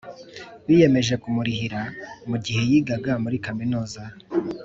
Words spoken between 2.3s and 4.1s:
Gihe Yigaga Muri kaminuza